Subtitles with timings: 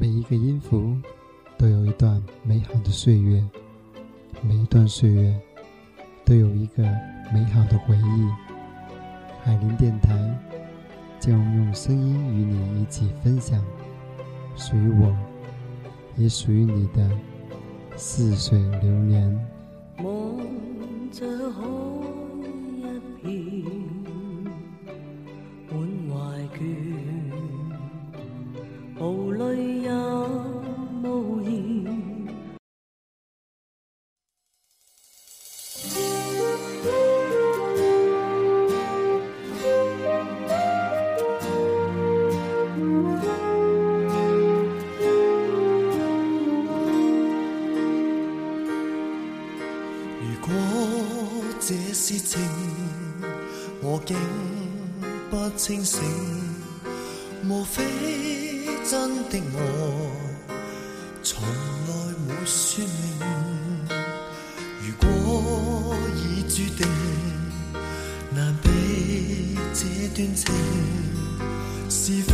[0.00, 0.96] 每一个音符
[1.58, 3.44] 都有一段美好的岁月，
[4.42, 5.36] 每一段岁月
[6.24, 6.84] 都有一个
[7.34, 8.28] 美好的回忆。
[9.42, 10.16] 海林电台
[11.18, 13.60] 将用声音与你一起分享
[14.54, 15.12] 属于我，
[16.16, 17.10] 也属于你的
[17.96, 19.28] 似水流年。
[20.04, 20.06] 望
[21.10, 21.60] 着海
[23.24, 23.64] 一片，
[25.72, 25.76] 满
[26.08, 26.14] 怀
[26.56, 27.27] 倦，
[29.00, 29.90] 无泪也
[31.04, 31.48] 无言。
[50.20, 50.52] 如果
[51.60, 52.40] 这是情，
[53.80, 54.16] 我竟
[55.30, 56.02] 不清醒，
[57.44, 57.84] 莫非
[58.90, 58.96] 真
[59.28, 59.58] 的我
[61.22, 61.92] 从来
[62.26, 62.82] 没说
[63.20, 63.22] 明？
[64.80, 66.80] 如果已注定，
[68.34, 69.84] 难避这
[70.16, 70.46] 段情，
[71.90, 72.32] 是非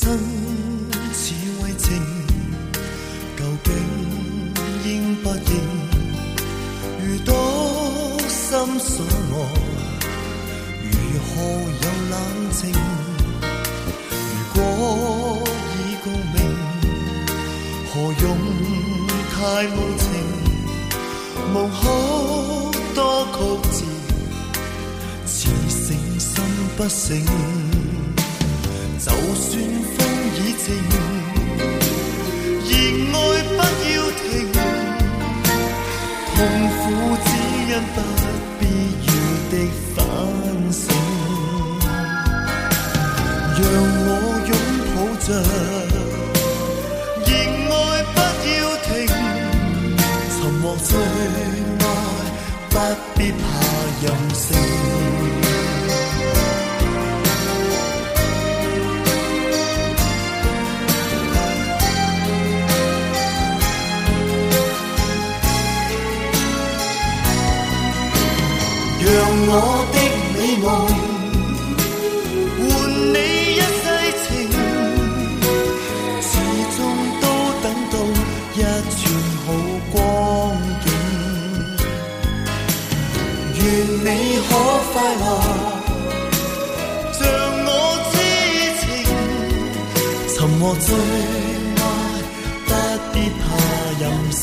[0.00, 0.43] 生
[90.66, 91.84] 我，最愛，
[92.64, 92.72] 不
[93.12, 93.44] 必怕
[94.00, 94.02] 任
[94.32, 94.42] 性。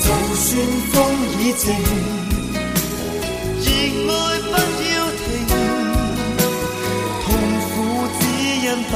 [0.00, 0.06] 就
[0.36, 0.46] 算
[0.92, 0.94] 風
[1.40, 1.66] 已靜，
[3.58, 3.66] 熱
[4.06, 4.54] 愛不
[4.86, 5.26] 要停，
[7.24, 7.26] 痛
[7.70, 7.72] 苦
[8.20, 8.22] 只
[8.62, 8.94] 因不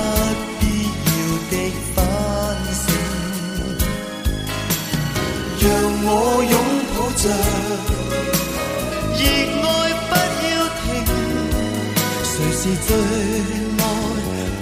[0.60, 0.62] 必
[1.08, 1.10] 要
[1.50, 1.52] 的
[1.96, 1.98] 反
[2.72, 2.80] 省。
[5.58, 5.66] 讓
[6.06, 6.08] 我
[6.46, 6.54] 擁
[6.94, 7.24] 抱着，
[9.18, 9.20] 熱
[9.66, 9.68] 愛，
[12.60, 13.82] 是最爱，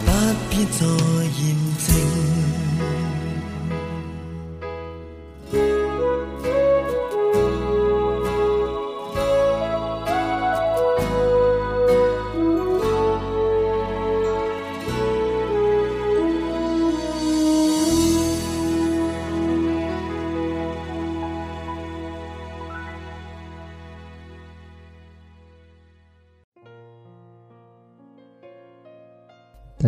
[0.05, 0.09] 不
[0.51, 1.96] 必再验证。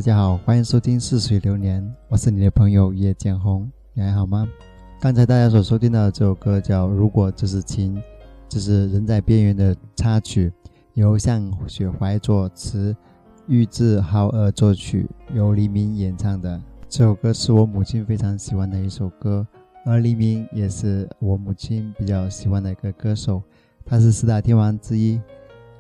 [0.09, 4.49] 大家好，欢迎收听《似水流年》，我是你的朋友叶建红，你还好吗？
[4.99, 7.95] 刚才大家所收听到的这首歌叫《如果这是情》，
[8.49, 10.51] 这是《人在边缘》的插曲，
[10.95, 12.97] 由向雪怀作词，
[13.49, 16.59] 玉置浩二作曲，由黎明演唱的。
[16.89, 19.47] 这首歌是我母亲非常喜欢的一首歌，
[19.85, 23.43] 而黎明也是我母亲比较喜欢的一个歌手。
[23.85, 25.21] 他是四大天王之一，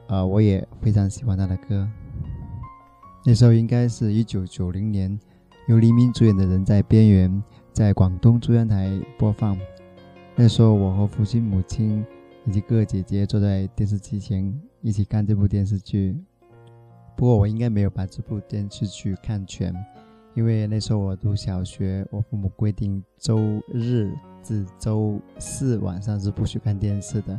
[0.08, 1.88] 呃，我也非常喜欢他的歌。
[3.28, 5.20] 那时候应该是一九九零年，
[5.66, 7.30] 由黎明主演的《人在边缘》
[7.74, 9.54] 在广东中央台播放。
[10.34, 12.02] 那时候我和父亲、母亲
[12.46, 16.16] 以及哥哥姐姐坐在电视机前一起看这部电视剧。
[17.18, 19.74] 不过我应该没有把这部电视剧看全，
[20.32, 24.10] 因为那时候我读小学，我父母规定周日
[24.42, 27.38] 至周四晚上是不许看电视的，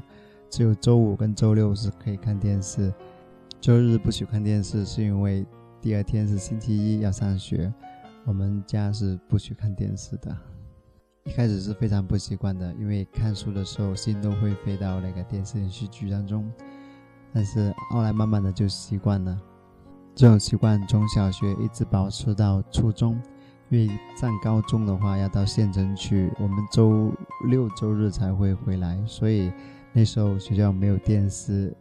[0.52, 2.94] 只有周五跟周六是可以看电视。
[3.60, 5.44] 周日不许看电视是因为
[5.82, 7.74] 第二天是星期一要上学，
[8.26, 10.36] 我们家是不许看电视的。
[11.24, 16.52] 一开始是非常不习惯的，因为看书的时候心都会飞到那个电视连续剧当中，
[17.34, 19.40] 但是后来慢慢的就习惯了。
[20.14, 23.22] 这种习惯从小学一直保持到初中，
[23.70, 23.88] 因为
[24.18, 27.10] 上高中的话要到县城去，我们周
[27.48, 29.50] 六周日才会回来，所以
[29.94, 31.74] 那时候学校没有电视，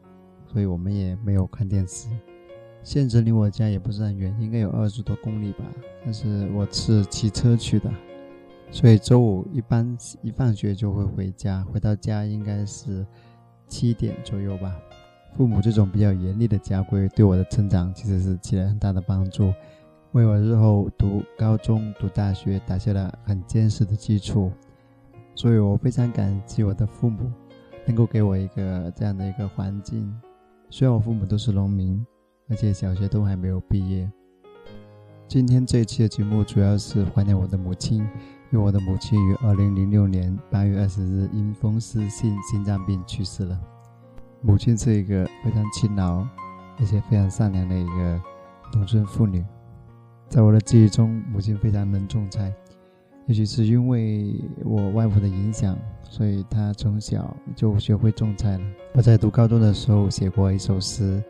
[0.46, 2.08] 所以我们也没有看电视。
[2.82, 5.64] 县城离我家也不是很远，应该有二十多公里吧，
[6.04, 7.90] 但是我是骑车去的，
[8.70, 13.06] 所以周五一般一放学就会回家，回到家应该是
[13.66, 14.74] 七点左右吧。
[15.36, 19.52] 父母这种比较严厉的家规，对我的成长其实是起了很大的帮助，
[20.12, 24.50] 为我日后读高中、读大学打下了很坚实的基础。
[25.34, 27.30] 所以我非常感激我的父母，
[27.86, 30.12] 能够给我一个这样的一个环境。
[30.70, 32.04] 虽然我父母都是农民，
[32.50, 34.10] 而且小学都还没有毕业。
[35.26, 37.98] 今天这一期的节目主要是怀念我的母亲，
[38.50, 43.60] 因为我的母亲于二零零六年八月二十日因风湿性心脏病去世了。
[44.40, 46.26] 母亲是一个非常勤劳，
[46.78, 48.22] 而且非常善良的一个
[48.72, 49.44] 农村妇女。
[50.30, 52.50] 在我的记忆中，母亲非常能种菜，
[53.26, 54.34] 也许是因为
[54.64, 58.64] 我外婆的影响，所以她从小就学会种菜了。
[58.94, 61.22] 我在读高中的时候写过一首诗，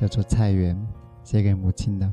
[0.00, 0.74] 叫做《菜园》，
[1.22, 2.10] 写给母亲的。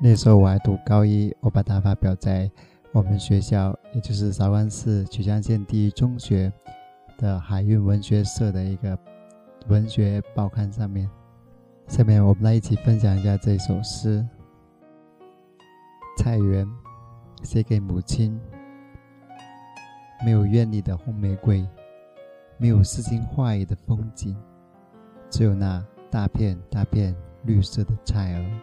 [0.00, 2.50] 那时候我还读高一，我把它发表在
[2.92, 6.52] 我们学校，也就是韶关市曲江县第一中学
[7.16, 8.98] 的海运文学社的一个。
[9.68, 11.10] 文学报刊上面，
[11.88, 14.24] 下面我们来一起分享一下这首诗
[16.22, 16.64] 《菜园》，
[17.42, 18.40] 写给母亲。
[20.24, 21.66] 没有艳丽的红玫瑰，
[22.58, 24.36] 没有诗情画意的风景，
[25.28, 25.84] 只有那
[26.16, 27.14] 大片大片
[27.44, 28.60] 绿色的菜儿，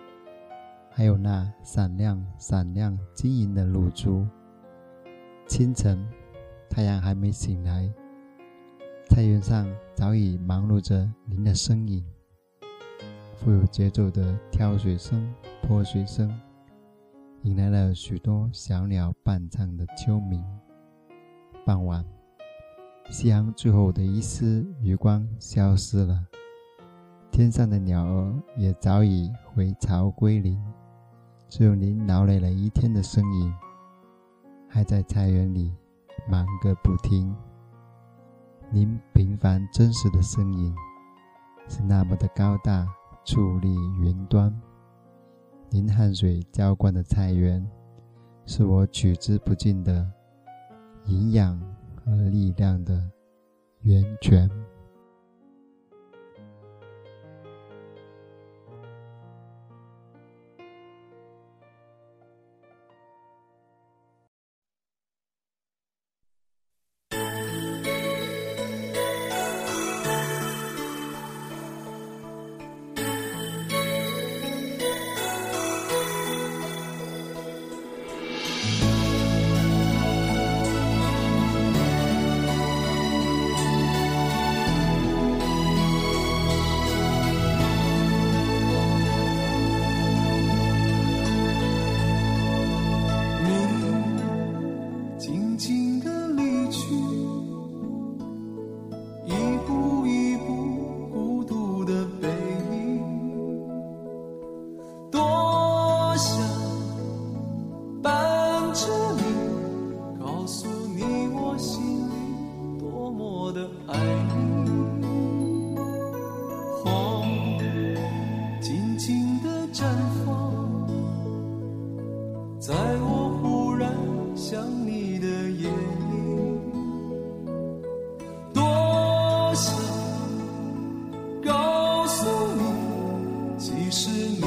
[0.89, 4.25] 还有那闪亮闪亮晶莹的露珠。
[5.45, 6.03] 清晨，
[6.67, 7.87] 太阳还没醒来。
[9.07, 12.03] 菜园上早已忙碌着您的身影，
[13.35, 16.35] 富有节奏的挑水声、泼水声，
[17.43, 20.43] 引来了许多小鸟伴唱的秋鸣。
[21.63, 22.03] 傍晚，
[23.11, 26.25] 夕阳最后的一丝余光消失了，
[27.33, 30.55] 天上的鸟儿也早已回巢归林，
[31.49, 33.51] 只有您劳累了一天的身影，
[34.69, 35.73] 还在菜园里
[36.29, 37.35] 忙个不停。
[38.69, 40.75] 您平凡真实的身影
[41.67, 42.87] 是那么的高大
[43.25, 44.53] 矗立云端，
[45.71, 47.67] 您汗水浇灌的菜园
[48.45, 50.07] 是我取之不尽的
[51.05, 51.59] 营养
[51.95, 53.09] 和力量的
[53.81, 54.47] 源泉。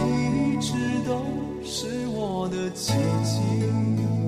[0.06, 0.72] 一直
[1.06, 1.24] 都
[1.64, 2.92] 是我的奇
[3.24, 4.25] 迹。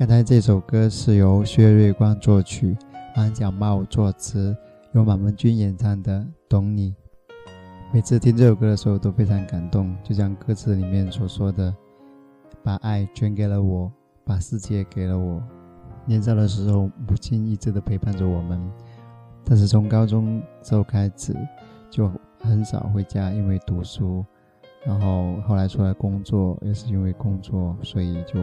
[0.00, 2.74] 刚才这首歌是由薛瑞光作曲，
[3.18, 4.56] 王小茂作词，
[4.92, 6.92] 由马文君演唱的《懂你》。
[7.92, 11.76] 每次听这首歌的时候都非常感动，就像歌词里面所说的
[12.64, 13.92] ：“把爱全给了我，
[14.24, 15.38] 把世界给了我。”
[16.08, 18.58] 年少的时候，母亲一直都陪伴着我们，
[19.44, 21.36] 但是从高中之后开始，
[21.90, 24.24] 就很少回家，因为读书。
[24.82, 28.40] 然后后来出来工作，也是因为工作，所以就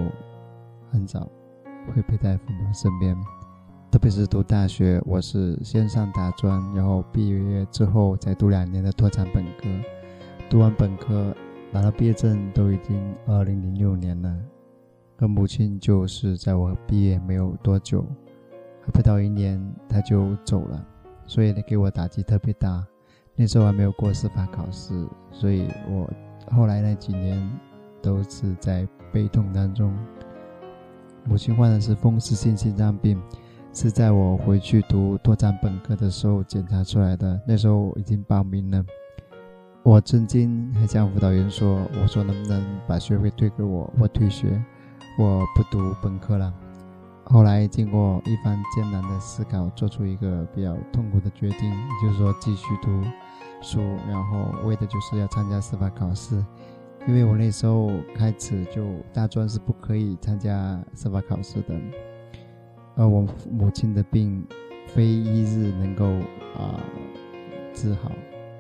[0.92, 1.28] 很少
[1.94, 3.18] 会陪在父母身边。
[3.90, 9.68] 特别是读大学，我是先上大专，然后毕业之后再读两年的脱产本科。
[10.50, 11.34] 读完本科
[11.72, 14.38] 拿到毕业证都已经二零零六年了，
[15.16, 18.06] 跟母亲就是在我毕业没有多久，
[18.82, 20.86] 还不到一年她就走了，
[21.26, 22.86] 所以呢给我打击特别大。
[23.36, 24.94] 那时候还没有过司法考试，
[25.32, 26.10] 所以我
[26.52, 27.50] 后来那几年
[28.02, 29.96] 都是在悲痛当中。
[31.28, 33.22] 母亲患的是风湿性心脏病，
[33.74, 37.40] 是在我回去读拓展本科的时候检查出来的。
[37.46, 38.84] 那时候已经报名了，
[39.84, 43.92] 我曾经还向辅导员说：“我说能不能把学费退给我？
[44.00, 44.64] 我退学，
[45.20, 46.54] 我不读本科了。”
[47.30, 52.90] 后来经过一番艰难的思考，做出一个比较痛苦的决定，就是说继续读
[53.62, 56.42] 书，然后为的就是要参加司法考试。
[57.08, 61.74] 因为我那时候开始就大专是不可以参加司法考试的，
[62.98, 64.46] 而我母亲的病
[64.88, 66.06] 非一日能够
[66.58, 66.84] 啊、
[67.74, 68.12] 治好，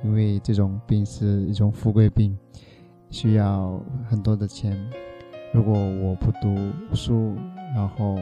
[0.01, 2.37] 因为这种病是一种富贵病，
[3.09, 4.77] 需要很多的钱。
[5.51, 6.55] 如果我不读
[6.95, 7.35] 书，
[7.75, 8.17] 然后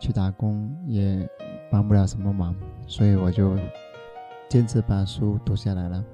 [0.00, 1.24] 去打工，也
[1.70, 2.52] 帮不了什么忙，
[2.88, 3.56] 所以我就
[4.48, 6.04] 坚持把书读下来了。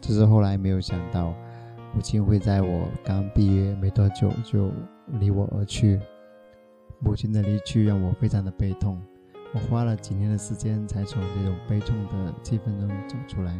[0.00, 1.34] 只是后来没有想到。
[1.94, 4.70] 母亲会在我刚毕业没多久就
[5.20, 6.00] 离我而去，
[6.98, 9.00] 母亲的离去让我非常的悲痛，
[9.54, 13.54] 我花了几年的时间才从这种悲痛的气氛中走出来。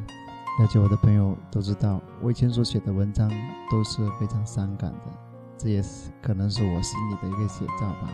[0.61, 3.31] 了解我的朋友都知道，我以前所写的文章
[3.71, 5.19] 都是非常伤感的，
[5.57, 8.11] 这也是可能是我心里的一个写照吧。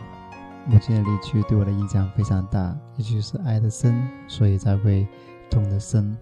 [0.67, 5.07] 母亲的离去对我的影响非常大，也许是爱的深，所以才会
[5.49, 6.15] 痛的深。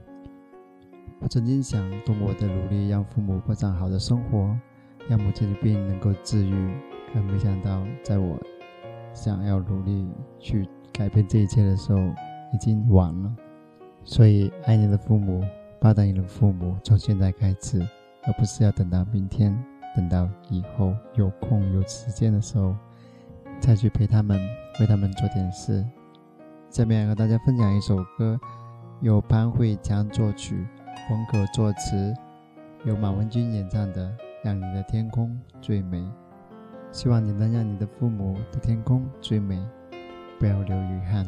[1.21, 4.57] 我曾经想通过我的努力让父母过上好的生活，
[5.09, 6.73] 让母亲的病能够治愈，
[7.13, 8.39] 可没想到在我
[9.13, 10.07] 想要努力
[10.39, 11.99] 去改变这一切的时候，
[12.53, 13.35] 已经晚了。
[14.05, 15.43] 所以，爱你的父母，
[15.81, 17.85] 报答你的父母，从现在开始，
[18.23, 19.53] 而不是要等到明天，
[19.93, 22.73] 等到以后有空有时间的时候，
[23.59, 24.39] 再去陪他们，
[24.79, 25.85] 为他们做点事。
[26.69, 28.39] 下面和大家分享一首歌，
[29.01, 30.65] 由潘慧强作曲。
[31.09, 32.15] 黄可作词，
[32.85, 34.05] 由马文君演唱的
[34.43, 35.97] 《让你的天空最美》。
[36.91, 39.59] 希望你能让你的父母的天空最美，
[40.37, 41.27] 不要留遗憾。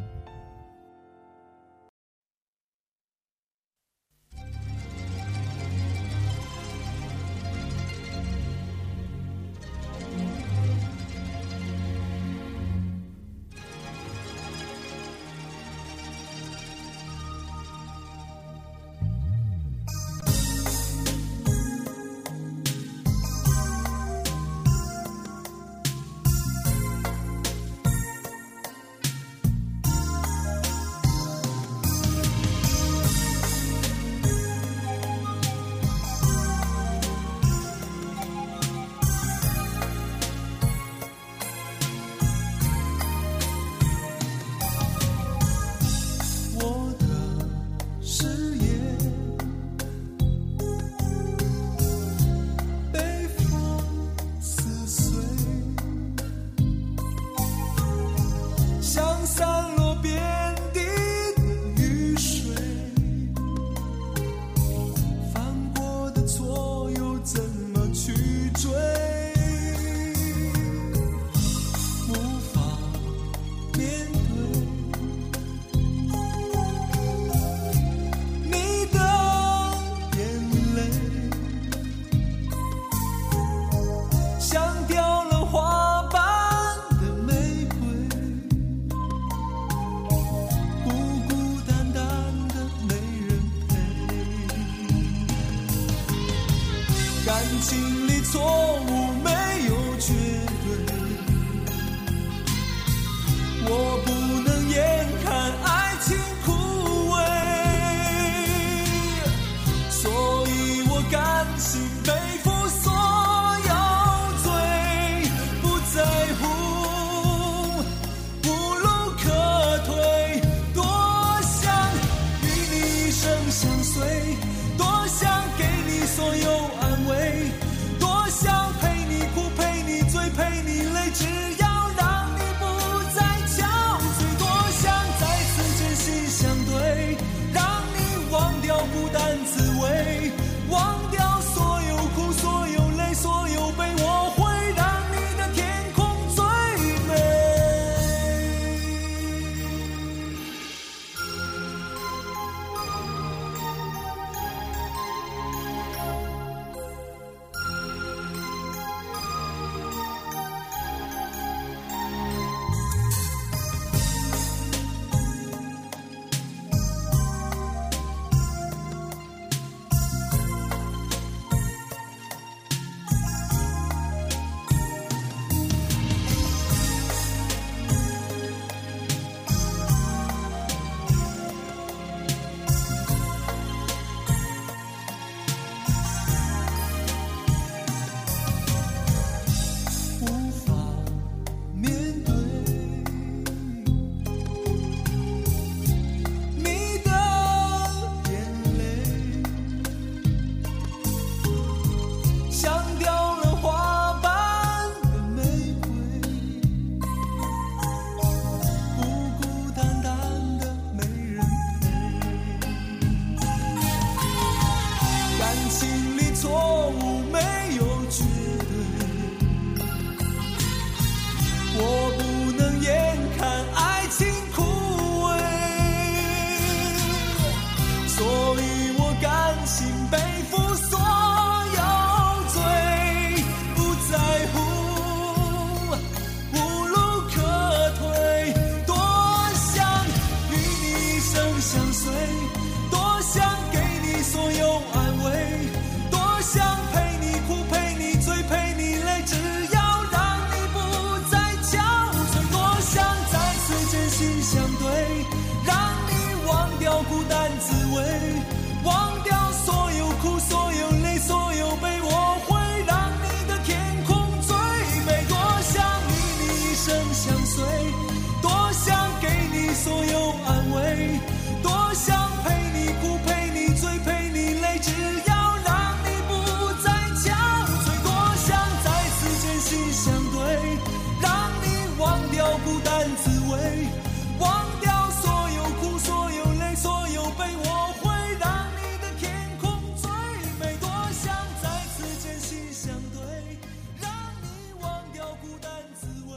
[284.42, 290.10] 忘掉所有苦所有累所有悲我会让你的天空最
[290.58, 293.56] 美多想再次相对
[294.00, 294.10] 让
[294.42, 296.34] 你忘掉孤单滋味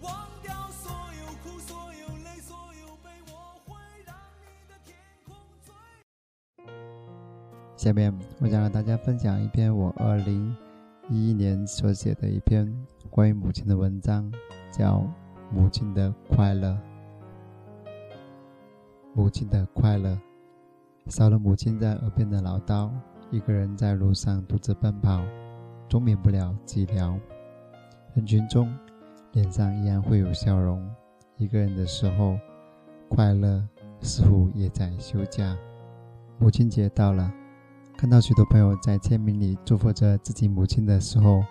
[0.00, 0.10] 忘
[0.42, 5.74] 掉所有苦所有累所有悲我会让你的天空最
[7.76, 10.56] 下面我想和大家分享一篇我二零
[11.10, 12.66] 一一年所写的一篇
[13.10, 14.32] 关于母亲的文章
[14.72, 15.04] 叫
[15.50, 16.78] 母亲的快乐。
[19.18, 20.16] 母亲的快乐，
[21.08, 22.88] 少了母亲在耳边的唠叨，
[23.32, 25.20] 一个人在路上独自奔跑，
[25.88, 27.18] 总免不了寂寥。
[28.14, 28.72] 人群中，
[29.32, 30.88] 脸上依然会有笑容。
[31.36, 32.38] 一个人的时候，
[33.08, 33.60] 快乐
[34.02, 35.56] 似乎也在休假。
[36.38, 37.28] 母亲节到了，
[37.96, 41.42] 看到许多朋友在签名里祝福着自己母亲的时候，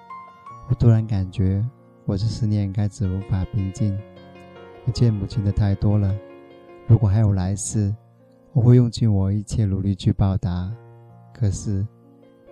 [0.69, 1.62] 我突然感觉
[2.06, 3.99] 我的思念开始无法平静。
[4.86, 6.15] 我见母亲的太多了。
[6.88, 7.93] 如果还有来世，
[8.54, 10.71] 我会用尽我一切努力去报答。
[11.34, 11.86] 可是，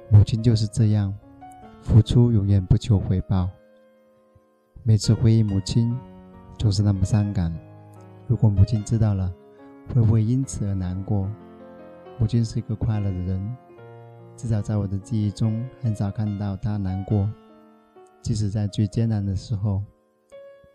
[0.10, 1.14] 母亲就是这样，
[1.82, 3.50] 付出永远不求回报。
[4.84, 5.98] 每次回忆母亲，
[6.60, 7.52] 总是那么伤感。
[8.28, 9.34] 如果母亲知道了，
[9.94, 11.30] 会不会因此而难过？
[12.20, 13.58] 母亲是一个快乐的人，
[14.36, 17.30] 至少在我的记忆中，很少看到她难过。
[18.22, 19.82] 即使在最艰难的时候，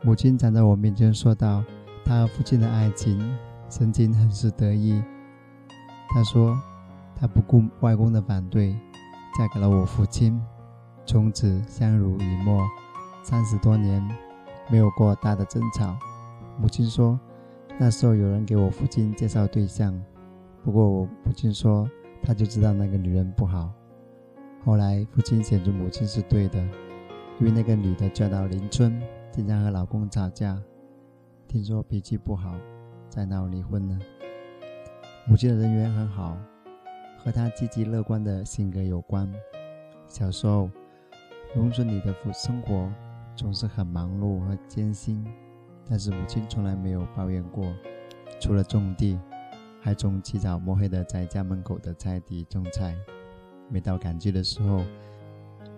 [0.02, 1.62] 母亲站在我面前说道
[2.06, 3.20] ：“她和父亲的爱情。”
[3.70, 5.00] 曾经很是得意，
[6.08, 6.60] 她说
[7.14, 8.72] ：“她不顾外公的反对，
[9.38, 10.42] 嫁给了我父亲，
[11.06, 12.60] 从此相濡以沫，
[13.22, 14.02] 三十多年
[14.68, 15.96] 没有过大的争吵。”
[16.60, 17.18] 母亲说
[17.78, 19.98] ：“那时候有人给我父亲介绍对象，
[20.64, 21.88] 不过我母亲说
[22.24, 23.72] 他就知道那个女人不好。
[24.64, 26.58] 后来父亲显出母亲是对的，
[27.38, 30.60] 因为那个女的嫁到邻村，经常和老公吵架，
[31.46, 32.52] 听说脾气不好。”
[33.10, 33.98] 在闹离婚了。
[35.26, 36.38] 母亲的人缘很好，
[37.18, 39.30] 和她积极乐观的性格有关。
[40.06, 40.70] 小时候，
[41.54, 42.90] 农村里的生活
[43.36, 45.24] 总是很忙碌和艰辛，
[45.88, 47.66] 但是母亲从来没有抱怨过。
[48.40, 49.18] 除了种地，
[49.82, 52.96] 还总起早摸黑的在家门口的菜地种菜。
[53.68, 54.82] 每到赶集的时候，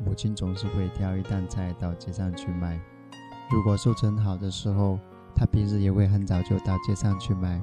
[0.04, 2.80] 母亲总是会挑一担菜到街上去卖。
[3.50, 4.98] 如果收成好的时候，
[5.34, 7.62] 他平时也会很早就到街上去买。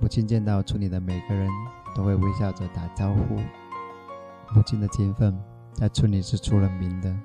[0.00, 1.48] 母亲见到村里的每个人
[1.94, 3.36] 都会微笑着打招呼。
[4.54, 5.38] 母亲的勤奋
[5.72, 7.16] 在村里是出了名的。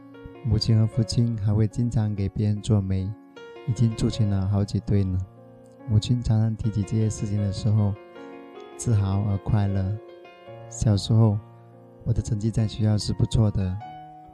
[0.46, 3.12] 母亲和父亲还会经常给别人做媒，
[3.68, 5.18] 已经做成了好几对呢。
[5.90, 7.94] 母亲常常提起这些事情的时候，
[8.78, 9.98] 自豪而快乐。
[10.70, 11.38] 小时候，
[12.06, 13.78] 我的成绩在学校是不错的，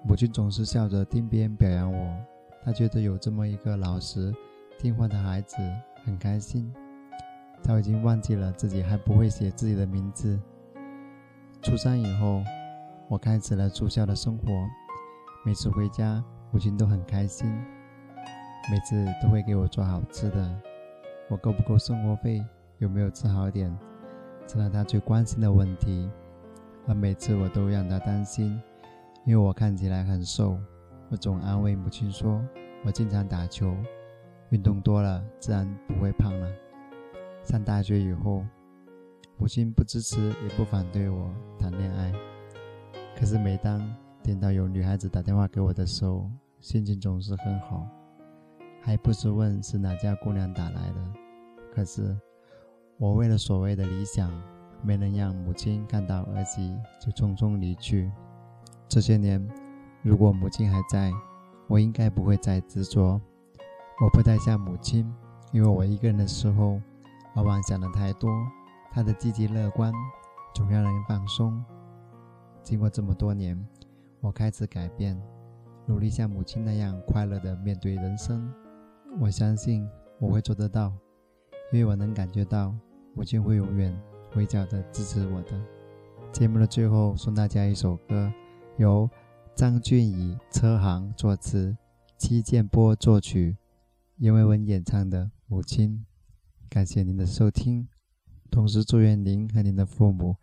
[0.04, 2.16] 母亲总是笑着听别人表扬我，
[2.64, 4.34] 她觉得有这么一个老实。
[4.78, 5.58] 听话的孩子
[6.04, 6.74] 很开心，
[7.62, 10.40] 早已经忘记了自己还不会写自己的名字。
[11.62, 12.44] 初三以后，
[13.08, 14.46] 我开始了住校的生活。
[15.46, 17.50] 每次回家，母亲都很开心，
[18.70, 20.62] 每次都会给我做好吃的。
[21.30, 22.44] 我够不够生活费，
[22.80, 23.74] 有没有吃好点，
[24.46, 26.10] 成了她最关心的问题。
[26.86, 28.62] 而每次我都让她担心，
[29.26, 30.60] 因为我看起来很瘦。
[31.10, 32.42] 我总安慰母亲说，
[32.84, 33.74] 我经常打球。
[34.54, 36.48] 运动多了，自然不会胖了。
[37.44, 38.46] 上大学以后，
[39.36, 42.14] 母亲不支持也不反对我谈恋爱。
[43.18, 43.82] 可是每当
[44.22, 47.88] 听到有女孩子打电话给我的时候，心情总是很好，
[48.80, 51.14] 还不是问是哪家姑娘打来的。
[51.74, 52.16] 可是
[53.00, 54.32] 我为了所谓的理想，
[54.84, 58.12] 没能让母亲看到儿媳就匆匆离去。
[58.88, 59.44] 这些年，
[60.04, 61.12] 如果母亲还在，
[61.68, 63.20] 我应该不会再执着。
[64.02, 65.06] 我不太像母亲，
[65.52, 66.82] 因为我一个人的时候，
[67.36, 68.30] 往往想的太多。
[68.92, 69.94] 她的积极乐观，
[70.54, 71.64] 总让人放松。
[72.64, 73.58] 经过这么多年，
[74.20, 75.20] 我开始改变，
[75.86, 78.52] 努力像母亲那样快乐的面对人生。
[79.20, 79.88] 我相信
[80.20, 80.92] 我会做得到，
[81.72, 82.74] 因为我能感觉到
[83.14, 83.96] 母亲会永远
[84.36, 85.60] 微笑的支持我的。
[86.32, 88.32] 节目的最后，送大家一首歌，
[88.78, 89.08] 由
[89.56, 91.78] 张俊怡车行作词，
[92.18, 93.56] 戚建波作曲。
[94.18, 96.06] 阎维文演唱的《母亲》，
[96.70, 97.88] 感谢您的收听，
[98.52, 100.38] 同时祝愿您和您的父母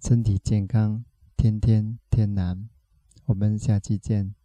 [0.00, 1.04] 身体健康，
[1.36, 2.68] 天天天蓝。
[3.26, 4.35] 我们下期见。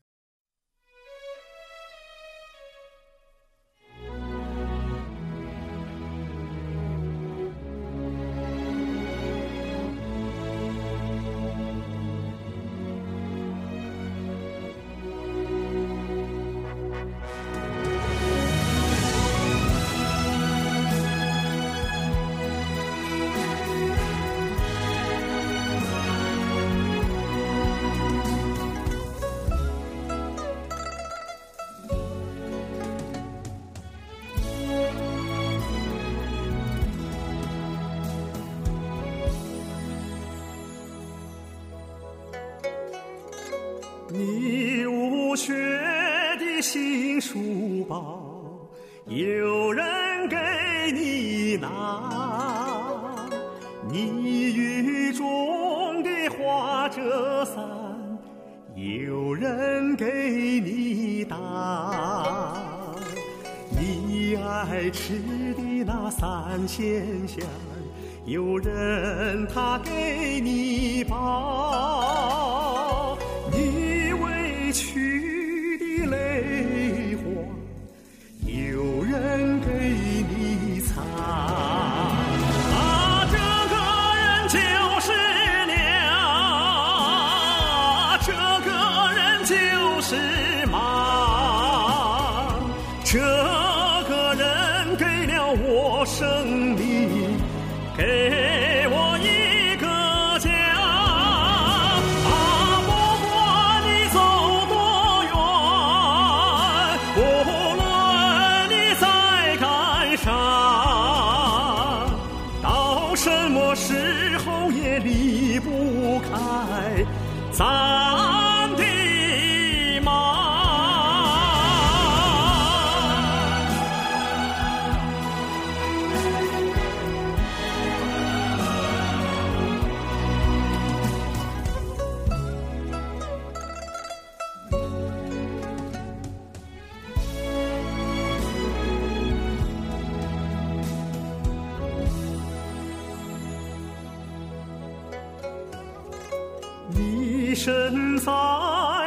[147.64, 148.32] 身在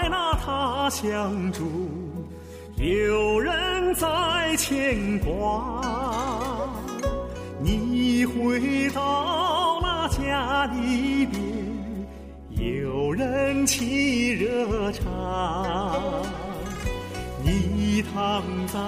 [0.08, 1.64] 那他乡住，
[2.76, 5.80] 有人在牵挂。
[7.60, 11.42] 你回到那家里边，
[12.84, 15.64] 有人沏热茶。
[17.42, 18.78] 你躺在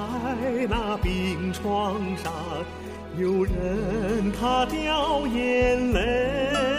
[0.71, 2.33] 那病床上，
[3.19, 6.76] 有人他掉眼泪。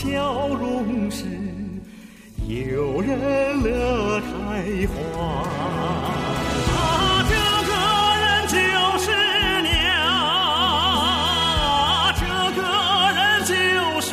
[0.00, 1.24] 笑容时，
[2.46, 4.28] 有人乐开
[4.86, 4.94] 花。
[6.70, 7.34] 啊，这
[7.66, 7.70] 个
[8.22, 8.54] 人就
[9.00, 9.10] 是
[9.60, 9.74] 娘，
[12.14, 12.22] 这
[12.54, 12.62] 个
[13.16, 13.50] 人就
[14.00, 14.06] 是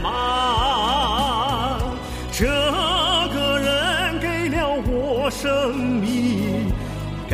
[0.00, 0.06] 妈，
[2.30, 2.44] 这
[3.32, 6.70] 个人给了我生命，
[7.26, 7.32] 给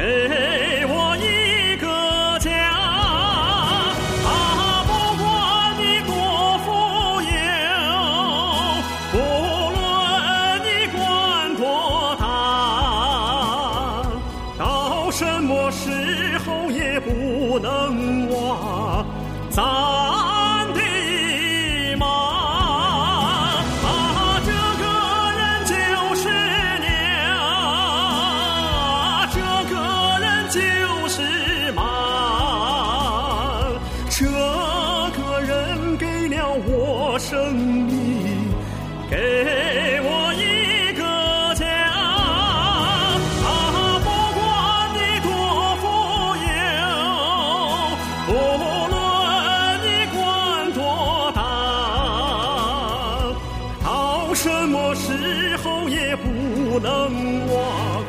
[54.40, 58.04] 什么时候也不能忘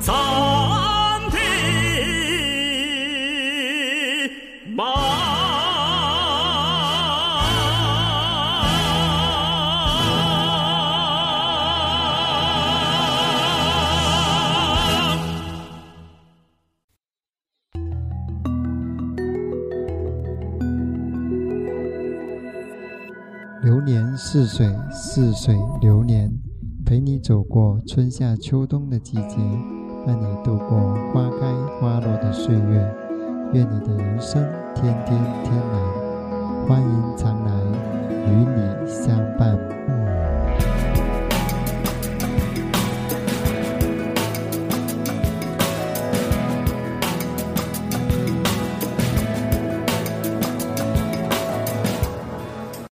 [0.00, 0.14] 咱
[1.32, 1.38] 的
[4.72, 4.84] 妈。
[23.62, 24.73] 流年似水，
[25.14, 26.28] 似水流年，
[26.84, 29.36] 陪你走过春夏秋冬的季节，
[30.04, 32.94] 伴你度过花开花落的岁月。
[33.52, 34.42] 愿你的人生
[34.74, 37.52] 天天天蓝，欢迎常来，
[38.26, 39.56] 与你相伴。